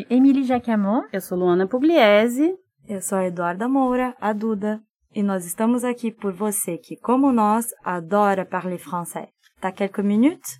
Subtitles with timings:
[0.00, 1.02] Suis Émilie Jacamon.
[1.12, 2.56] Eu sou Luana Pugliese.
[2.88, 4.80] Eu sou a Eduarda Moura, a Duda,
[5.14, 9.28] e nós estamos aqui por você que, como nós, adora parler français.
[9.60, 10.58] Tá quelques minutes?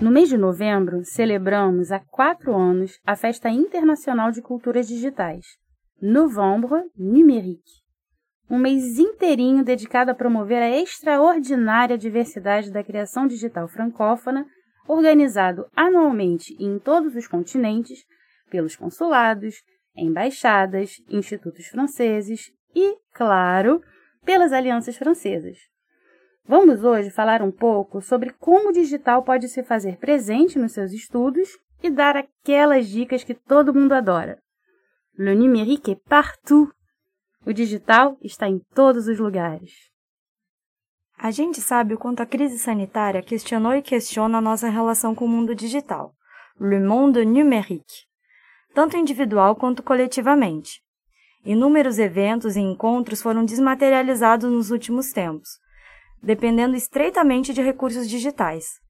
[0.00, 5.44] No mês de novembro, celebramos há quatro anos a Festa Internacional de Culturas Digitais,
[6.00, 7.82] Novembre Numérique.
[8.48, 14.46] Um mês inteirinho dedicado a promover a extraordinária diversidade da criação digital francófona,
[14.86, 18.04] organizado anualmente em todos os continentes
[18.50, 19.62] pelos consulados,
[19.96, 23.82] embaixadas, institutos franceses e, claro,
[24.24, 25.58] pelas alianças francesas.
[26.46, 30.92] Vamos hoje falar um pouco sobre como o digital pode se fazer presente nos seus
[30.92, 31.48] estudos
[31.82, 34.38] e dar aquelas dicas que todo mundo adora.
[35.16, 36.72] Le numérique est partout.
[37.46, 39.90] O digital está em todos os lugares.
[41.22, 45.26] A gente sabe o quanto a crise sanitária questionou e questiona a nossa relação com
[45.26, 46.14] o mundo digital,
[46.58, 48.06] le monde numérique,
[48.72, 50.80] tanto individual quanto coletivamente.
[51.44, 55.58] Inúmeros eventos e encontros foram desmaterializados nos últimos tempos,
[56.22, 58.80] dependendo estreitamente de recursos digitais.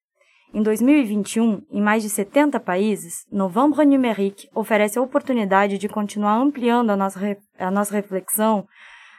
[0.54, 6.90] Em 2021, em mais de 70 países, Novembre Numérique oferece a oportunidade de continuar ampliando
[6.90, 7.18] a nossa,
[7.58, 8.68] a nossa reflexão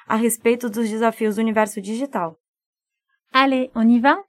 [0.08, 2.38] a respeito dos desafios do universo digital.
[3.34, 4.26] Allez, on y va?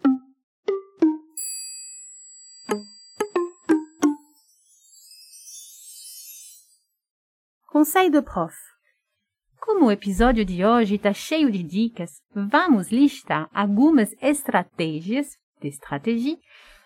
[7.66, 8.54] Conseil de prof.
[9.58, 16.36] Como o episódio de hoje está cheio de dicas, vamos listar algumas estratégias de estratégia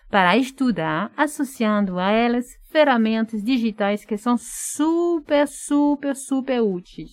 [0.09, 7.11] para estudar, associando a elas ferramentas digitais que são super, super, super úteis.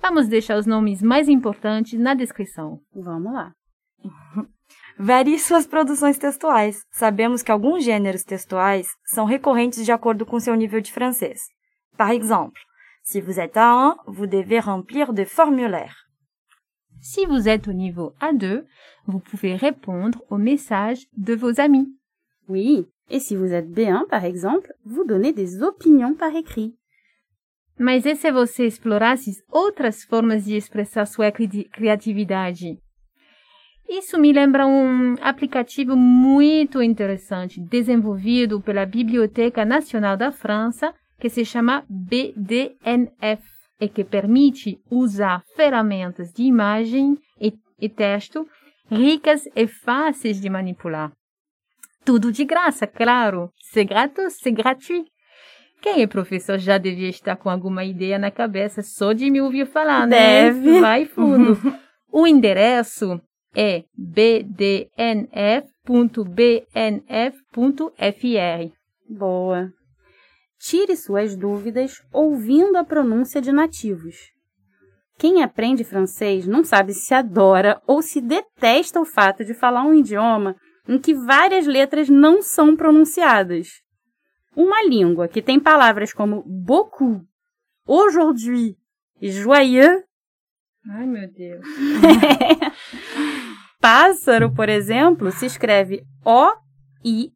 [0.00, 2.80] Vamos deixar os nomes mais importantes na descrição.
[2.94, 3.52] Vamos lá.
[4.98, 6.84] Varie suas produções textuais.
[6.90, 11.40] Sabemos que alguns gêneros textuais são recorrentes de acordo com seu nível de francês.
[11.96, 12.60] Par exemple,
[13.02, 15.96] si vous êtes A1, vous devez remplir des formulaires.
[17.00, 18.64] Si vous êtes au niveau A2,
[19.06, 21.88] vous pouvez répondre aux messages de vos amis.
[22.46, 26.76] Oui, et si vous êtes B1, par exemple, vous donnez des opinions par écrit.
[27.78, 32.78] Mas e se você explorasse outras formas de expressar sua cri- criatividade?
[33.90, 41.44] Isso me lembra um aplicativo muito interessante desenvolvido pela Biblioteca Nacional da França, que se
[41.44, 43.42] chama BDNF
[43.80, 48.46] e que permite usar ferramentas de imagem e, e texto
[48.88, 51.10] ricas e fáceis de manipular.
[52.04, 53.50] Tudo de graça, claro.
[53.72, 55.04] C'est gratos, c'est gratuit.
[55.82, 59.66] Quem é professor já devia estar com alguma ideia na cabeça só de me ouvir
[59.66, 60.52] falar, né?
[60.52, 60.80] Deve.
[60.80, 61.58] Vai fundo.
[62.12, 63.20] o endereço
[63.54, 65.60] é bdnf.bnf.fr.
[69.08, 69.72] Boa.
[70.58, 74.16] Tire suas dúvidas ouvindo a pronúncia de nativos.
[75.18, 79.94] Quem aprende francês não sabe se adora ou se detesta o fato de falar um
[79.94, 80.56] idioma
[80.88, 83.68] em que várias letras não são pronunciadas.
[84.56, 87.22] Uma língua que tem palavras como beaucoup,
[87.86, 88.76] aujourd'hui
[89.20, 90.02] e joyeux.
[90.88, 91.66] Ai, meu Deus.
[93.92, 97.34] Pássaro, por exemplo, se escreve O-I-S-E-A-U.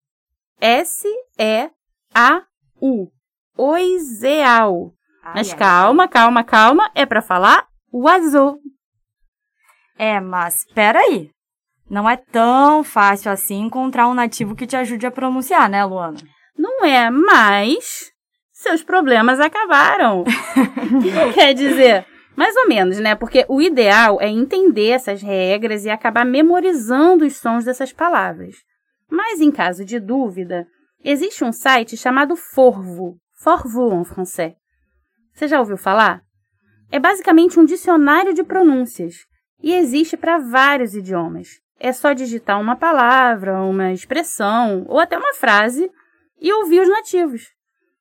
[3.59, 4.93] Oiseau.
[5.35, 6.93] Mas calma, calma, calma.
[6.95, 8.61] É para falar oiseau.
[9.99, 11.33] É, mas peraí.
[11.91, 16.21] Não é tão fácil assim encontrar um nativo que te ajude a pronunciar, né, Luana?
[16.57, 18.13] Não é, mas
[18.53, 20.21] seus problemas acabaram.
[20.21, 20.25] O
[21.03, 22.07] que quer dizer?
[22.37, 23.15] Mais ou menos, né?
[23.15, 28.57] Porque o ideal é entender essas regras e acabar memorizando os sons dessas palavras.
[29.09, 30.67] Mas em caso de dúvida,
[31.03, 33.17] existe um site chamado Forvo.
[33.33, 34.55] Forvo em francês.
[35.33, 36.23] Você já ouviu falar?
[36.91, 39.27] É basicamente um dicionário de pronúncias
[39.63, 41.61] e existe para vários idiomas.
[41.79, 45.91] É só digitar uma palavra, uma expressão ou até uma frase
[46.41, 47.43] e ouvir os nativos.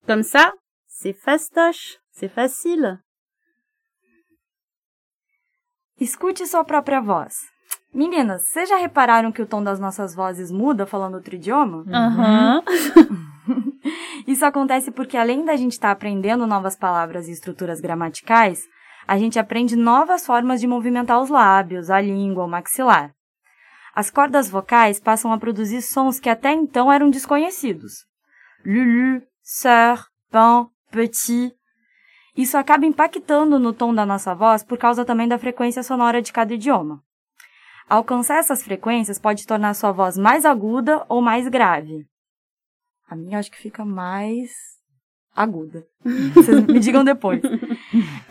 [0.06, 0.54] Comme ça,
[0.88, 3.00] c'est fastoche, c'est facile.
[6.00, 7.36] Escute sua própria voz.
[7.94, 11.86] Meninas, vocês já repararam que o tom das nossas vozes muda falando outro idioma?
[11.88, 12.64] Aham.
[14.26, 18.64] Isso acontece porque além da gente estar aprendendo novas palavras e estruturas gramaticais,
[19.08, 23.12] a gente aprende novas formas de movimentar os lábios, a língua, o maxilar.
[23.94, 28.06] As cordas vocais passam a produzir sons que até então eram desconhecidos.
[28.66, 31.54] Lulu, sœur, pain, petit.
[32.36, 36.34] Isso acaba impactando no tom da nossa voz por causa também da frequência sonora de
[36.34, 37.02] cada idioma.
[37.88, 42.06] Alcançar essas frequências pode tornar sua voz mais aguda ou mais grave.
[43.08, 44.50] A minha acho que fica mais
[45.36, 45.86] aguda.
[46.34, 47.42] Vocês me digam depois.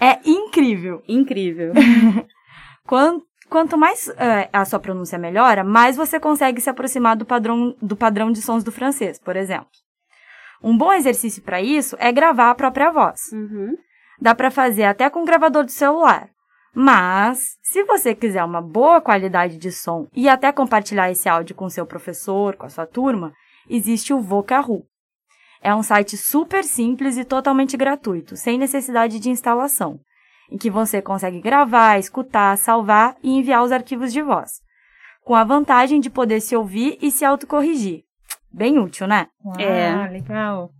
[0.00, 1.02] É incrível.
[1.06, 1.72] Incrível.
[2.84, 7.76] Quanto, quanto mais é, a sua pronúncia melhora, mais você consegue se aproximar do padrão,
[7.80, 9.70] do padrão de sons do francês, por exemplo.
[10.60, 13.30] Um bom exercício para isso é gravar a própria voz.
[13.32, 13.76] Uhum.
[14.22, 16.28] Dá para fazer até com o gravador do celular.
[16.72, 21.68] Mas, se você quiser uma boa qualidade de som e até compartilhar esse áudio com
[21.68, 23.32] seu professor, com a sua turma,
[23.68, 24.84] existe o Vocaru.
[25.60, 29.98] É um site super simples e totalmente gratuito, sem necessidade de instalação,
[30.48, 34.60] em que você consegue gravar, escutar, salvar e enviar os arquivos de voz,
[35.24, 38.04] com a vantagem de poder se ouvir e se autocorrigir.
[38.52, 39.26] Bem útil, né?
[39.44, 40.08] Uau, É.
[40.08, 40.70] legal.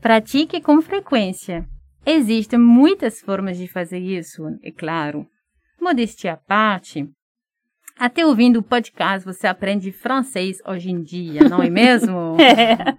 [0.00, 1.66] Pratique com frequência.
[2.06, 5.26] Existem muitas formas de fazer isso, é claro.
[5.80, 7.06] Modéstia à parte,
[8.00, 12.36] até ouvindo o podcast você aprende francês hoje em dia, não é mesmo?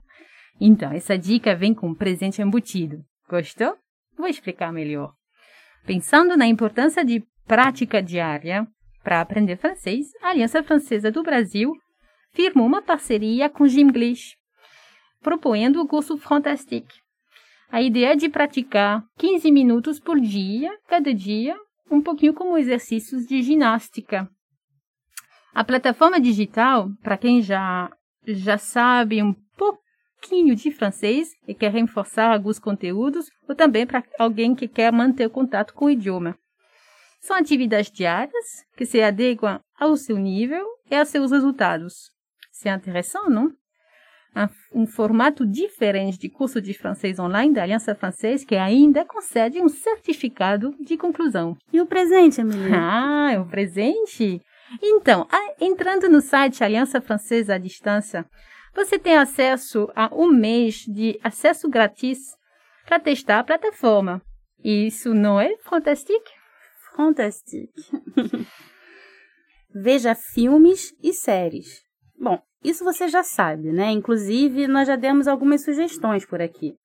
[0.64, 3.04] Então, essa dica vem com um presente embutido.
[3.28, 3.76] Gostou?
[4.16, 5.12] Vou explicar melhor.
[5.88, 8.68] Pensando na importância de prática diária
[9.04, 11.74] para aprender francês, a Aliança Francesa do Brasil
[12.32, 14.36] firmou uma parceria com Gimglish,
[15.22, 17.00] propondo o curso Fantastique.
[17.72, 21.56] A ideia é de praticar 15 minutos por dia, cada dia,
[21.90, 24.30] um pouquinho como exercícios de ginástica.
[25.54, 27.90] A plataforma digital, para quem já,
[28.26, 34.56] já sabe um pouquinho de francês e quer reforçar alguns conteúdos, ou também para alguém
[34.56, 36.38] que quer manter contato com o idioma.
[37.22, 42.12] São atividades diárias que se adequam ao seu nível e aos seus resultados.
[42.52, 43.61] Isso é interessante, não?
[44.74, 49.68] Um formato diferente de curso de francês online da Aliança Francesa que ainda concede um
[49.68, 51.58] certificado de conclusão.
[51.72, 52.72] E o presente, Emily?
[52.74, 54.42] Ah, é um presente?
[54.82, 55.28] Então,
[55.60, 58.26] entrando no site Aliança Francesa à Distância,
[58.74, 62.20] você tem acesso a um mês de acesso grátis
[62.86, 64.22] para testar a plataforma.
[64.64, 66.24] Isso não é fantástico?
[66.96, 67.72] Fantastique.
[69.74, 71.82] Veja filmes e séries.
[72.20, 73.92] Bom, isso você já sabe, né?
[73.92, 76.76] Inclusive, nós já demos algumas sugestões por aqui.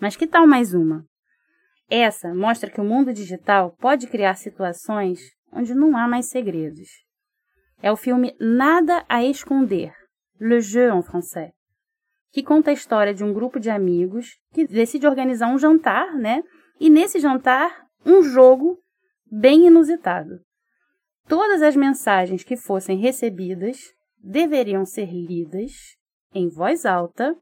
[0.00, 1.04] Mas que tal mais uma?
[1.88, 5.20] Essa mostra que o mundo digital pode criar situações
[5.52, 6.88] onde não há mais segredos.
[7.82, 9.92] É o filme Nada a Esconder,
[10.38, 11.50] Le Jeu en français,
[12.30, 16.42] que conta a história de um grupo de amigos que decide organizar um jantar, né?
[16.78, 18.78] E nesse jantar, um jogo
[19.30, 20.40] bem inusitado.
[21.26, 23.78] Todas as mensagens que fossem recebidas
[24.22, 25.96] deveriam ser lidas
[26.34, 27.36] em voz alta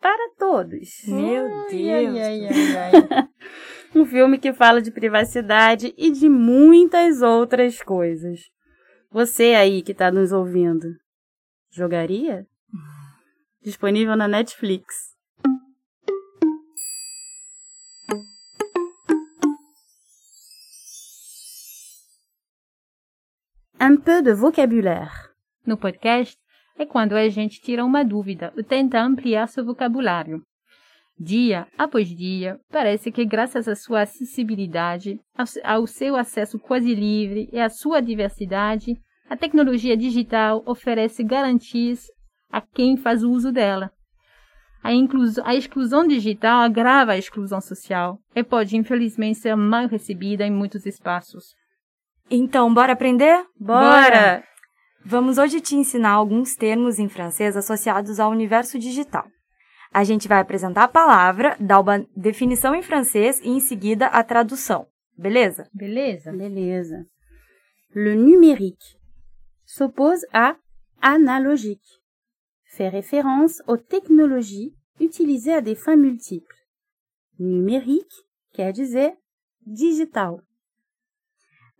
[0.00, 1.02] para todos.
[1.06, 2.16] Meu Deus!
[2.16, 3.28] Ai, ai, ai,
[3.94, 8.40] um filme que fala de privacidade e de muitas outras coisas.
[9.10, 10.86] Você aí que está nos ouvindo,
[11.70, 12.46] jogaria?
[13.62, 15.16] Disponível na Netflix.
[23.80, 25.27] Un peu de vocabulaire.
[25.68, 26.34] No podcast
[26.78, 30.42] é quando a gente tira uma dúvida ou tenta ampliar seu vocabulário.
[31.20, 35.20] Dia após dia, parece que graças à sua acessibilidade,
[35.62, 38.96] ao seu acesso quase livre e à sua diversidade,
[39.28, 42.06] a tecnologia digital oferece garantias
[42.50, 43.90] a quem faz uso dela.
[44.82, 44.88] A,
[45.44, 50.86] a, exclusão digital agrava a exclusão social e pode, infelizmente, ser mal recebida em muitos
[50.86, 51.54] espaços.
[52.30, 53.44] Então, bora aprender?
[53.60, 54.42] Bora!
[55.04, 59.26] Vamos hoje te ensinar alguns termos em francês associados ao universo digital.
[59.92, 64.22] A gente vai apresentar a palavra, dar uma definição em francês e em seguida a
[64.22, 64.86] tradução.
[65.16, 65.68] Beleza?
[65.72, 66.30] Beleza.
[66.32, 67.06] Beleza.
[67.94, 68.98] Le numérique
[69.64, 70.56] s'oppose à
[71.00, 72.00] analogique.
[72.64, 76.54] Fait référence aux technologies utilisées à des fins multiples.
[77.38, 78.12] Numérique
[78.52, 79.16] quer dizer
[79.64, 80.42] digital.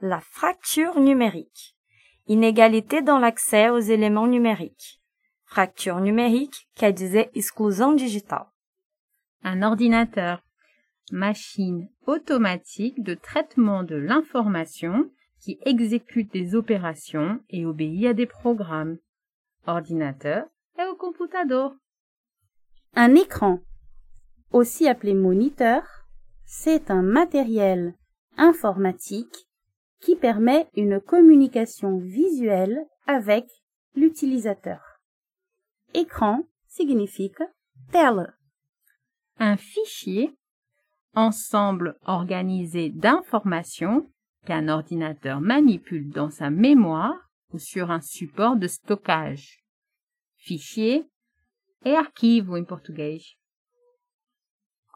[0.01, 1.78] La fracture numérique
[2.29, 5.01] Inégalité dans l'accès aux éléments numériques.
[5.47, 8.47] Fracture numérique quer dizer exclusão digital.
[9.43, 10.43] Un ordinateur.
[11.11, 18.99] machine automatique de traitement de l'information qui exécute des opérations et obéit à des programmes.
[19.67, 20.45] Ordinateur
[20.79, 21.73] et au computador.
[22.95, 23.61] Un écran,
[24.53, 25.83] aussi appelé moniteur,
[26.45, 27.95] c'est un matériel
[28.37, 29.48] informatique
[30.01, 33.47] qui permet une communication visuelle avec
[33.95, 34.81] l'utilisateur.
[35.95, 37.33] Écran signifie
[37.91, 38.35] tela.
[39.39, 40.37] Un fichier,
[41.15, 44.11] ensemble organisé d'informations
[44.47, 47.17] qu'un ordinateur manipule dans sa mémoire
[47.53, 49.65] ou sur un support de stockage.
[50.37, 51.09] Fichier
[51.85, 53.21] et arquivo em português.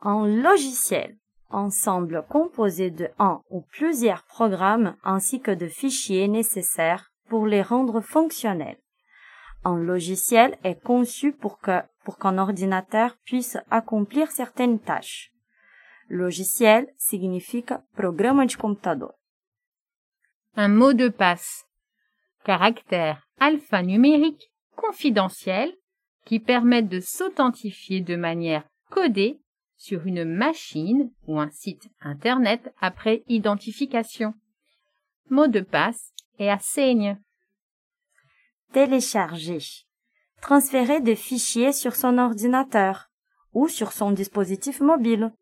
[0.03, 1.17] Un logiciel,
[1.53, 8.01] ensemble composé de un ou plusieurs programmes ainsi que de fichiers nécessaires pour les rendre
[8.01, 8.79] fonctionnels.
[9.65, 15.31] Un logiciel est conçu pour que, pour qu'un ordinateur puisse accomplir certaines tâches.
[16.09, 19.15] Logiciel signifie programa de computador.
[20.57, 21.65] Un mot de passe.
[22.45, 25.73] Caractère alphanumérique confidentiel
[26.25, 29.41] qui permettent de s'authentifier de manière codée
[29.83, 34.33] sur une machine ou un site Internet après identification.
[35.29, 36.59] Mot de passe et à
[38.73, 39.59] Télécharger.
[40.41, 43.11] Transférer des fichiers sur son ordinateur
[43.55, 45.33] ou sur son dispositif mobile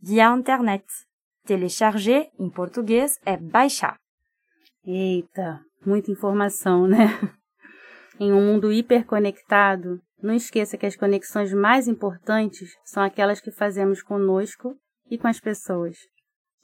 [0.00, 0.86] via Internet.
[1.44, 3.98] Télécharger em português é baixar.
[4.86, 7.08] Eita, muita informação, né?
[8.18, 14.02] Em um mundo hiperconectado, não esqueça que as conexões mais importantes são aquelas que fazemos
[14.02, 14.74] conosco
[15.10, 15.98] e com as pessoas.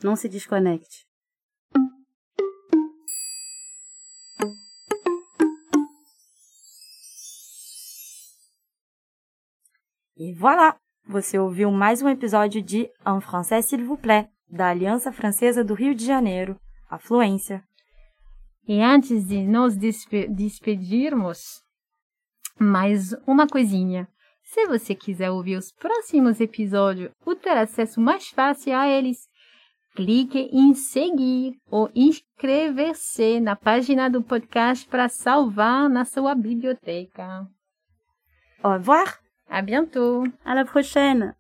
[0.03, 1.07] Não se desconecte.
[10.17, 10.77] E voilà!
[11.07, 15.75] Você ouviu mais um episódio de En Français s'il vous plaît, da Aliança Francesa do
[15.75, 17.63] Rio de Janeiro, a Fluência.
[18.67, 21.63] E antes de nos despe despedirmos,
[22.59, 24.09] mais uma coisinha.
[24.43, 29.29] Se você quiser ouvir os próximos episódios ou ter acesso mais fácil a eles,
[29.95, 37.47] clique em seguir ou inscrever-se na página do podcast para salvar na sua biblioteca.
[38.63, 39.19] Au revoir!
[39.49, 40.25] À bientôt!
[40.45, 41.35] À la prochaine!